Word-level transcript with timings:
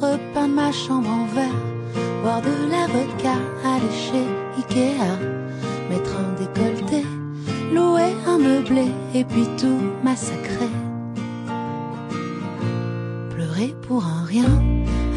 repeindre 0.00 0.54
ma 0.54 0.70
chambre 0.70 1.08
en 1.10 1.26
verre, 1.34 1.62
boire 2.22 2.42
de 2.42 2.70
la 2.70 2.86
vodka, 2.86 3.34
aller 3.64 3.90
chez 3.90 4.26
Ikea, 4.58 5.18
mettre 5.90 6.12
un 6.16 6.32
décolleté, 6.38 7.04
louer 7.74 8.14
un 8.26 8.38
meublé 8.38 8.86
et 9.14 9.24
puis 9.24 9.46
tout 9.58 9.80
massacrer. 10.04 10.70
Pleurer 13.30 13.74
pour 13.88 14.04
un 14.04 14.24
rien, 14.24 14.62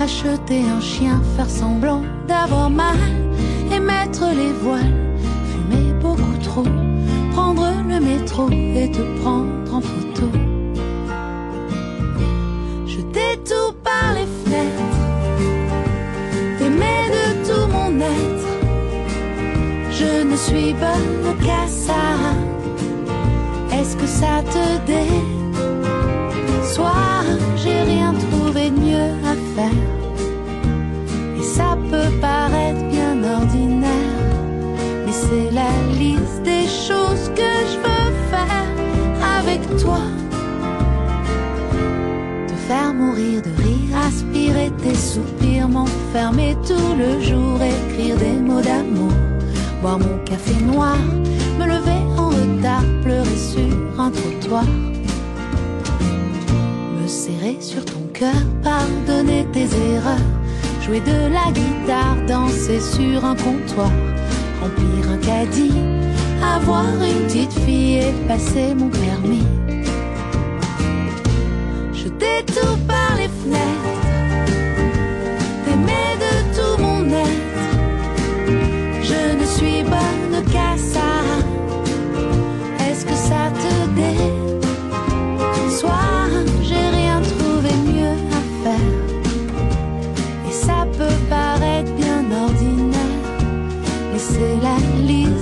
acheter 0.02 0.62
un 0.76 0.82
chien, 0.82 1.21
faire 1.36 1.50
semblant 1.50 2.02
d'avoir 2.28 2.71
mal 2.71 2.98
et 3.71 3.80
mettre 3.80 4.26
les 4.36 4.54
voiles, 4.54 4.94
fumer 5.52 5.94
beaucoup 6.02 6.38
trop, 6.44 6.66
prendre 7.32 7.68
le 7.88 8.00
métro 8.00 8.50
et 8.50 8.89
te 8.89 9.21
prendre 9.21 9.76
en 9.76 9.82
photo. 9.82 10.54
Je 19.98 20.12
ne 20.30 20.36
suis 20.36 20.74
bonne 20.74 21.38
qu'à 21.40 21.66
ça. 21.68 22.04
Est-ce 23.72 23.96
que 23.96 24.06
ça 24.06 24.44
te 24.44 24.66
déçoit? 26.62 27.24
J'ai 27.56 27.82
rien 27.94 28.14
trouvé 28.14 28.71
de 28.71 28.80
mieux 28.80 29.14
à 29.32 29.36
faire. 29.56 29.84
Et 31.40 31.44
ça 31.44 31.78
peut 31.90 32.12
paraître 32.20 32.84
bien 32.90 33.23
ordinaire, 33.23 34.26
mais 35.06 35.14
c'est 35.14 35.50
la 35.52 35.72
liste 35.98 36.42
des 36.44 36.68
choses 36.68 37.26
que 37.40 37.52
je 37.72 37.78
veux 37.86 38.12
faire 38.32 38.68
avec 39.40 39.62
toi. 39.78 40.04
Te 42.50 42.56
faire 42.68 42.94
mourir 42.94 43.42
de 43.42 43.52
rire, 43.64 43.98
aspirer 44.08 44.70
tes 44.84 44.96
soupirs, 44.96 45.70
m'enfermer 45.70 46.58
tout 46.68 46.92
le 46.98 47.22
jour, 47.22 47.56
écrire 47.62 48.18
des 48.18 48.40
mots 48.48 48.62
d'amour, 48.62 49.14
boire 49.86 50.00
mon 50.00 50.17
café 50.25 50.55
noir, 50.64 50.97
me 51.59 51.66
lever 51.67 52.02
en 52.17 52.30
retard, 52.30 52.83
pleurer 53.03 53.38
sur 53.38 54.02
un 54.02 54.09
trottoir. 54.09 54.66
Me 56.95 57.08
serrer 57.08 57.58
sur 57.59 57.86
ton 57.86 58.02
cœur, 58.11 58.41
pardonner 58.63 59.45
tes 59.53 59.67
erreurs, 59.94 60.28
jouer 60.83 61.02
de 61.02 61.17
la 61.38 61.52
guitare, 61.52 62.17
danser 62.28 62.80
sur 62.80 63.23
un 63.23 63.36
comptoir, 63.36 63.91
remplir 64.59 65.03
un 65.13 65.17
caddie, 65.17 65.80
avoir 66.41 66.88
une 67.03 67.28
petite 67.28 67.53
fille 67.53 68.00
et 68.08 68.13
passer 68.28 68.73
mon 68.73 68.89
permis. 68.89 69.45
Mais 94.16 94.22
c'est 94.22 94.56
la 94.64 94.78
liste 95.06 95.34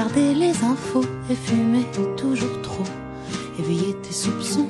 regarder 0.00 0.34
les 0.34 0.64
infos 0.64 1.04
et 1.28 1.34
fumer 1.34 1.84
toujours 2.16 2.62
trop, 2.62 2.84
éveiller 3.58 3.94
tes 4.02 4.14
soupçons, 4.14 4.68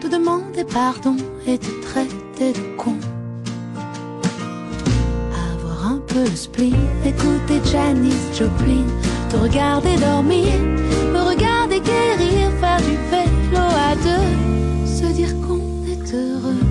te 0.00 0.06
demander 0.06 0.62
pardon 0.62 1.16
et 1.48 1.58
te 1.58 1.70
traiter 1.82 2.52
de 2.52 2.76
con. 2.76 2.94
Avoir 5.52 5.86
un 5.94 6.00
peu 6.06 6.20
le 6.20 6.36
spleen, 6.36 6.76
écouter 7.04 7.60
Janis 7.72 8.14
Joplin, 8.38 8.86
te 9.30 9.36
regarder 9.36 9.96
dormir, 9.96 10.46
me 11.12 11.20
regarder 11.28 11.80
guérir, 11.80 12.50
faire 12.60 12.80
du 12.82 12.96
vélo 13.10 13.64
à 13.90 13.96
deux, 13.96 14.86
se 14.86 15.12
dire 15.12 15.34
qu'on 15.40 15.58
est 15.90 16.14
heureux. 16.14 16.61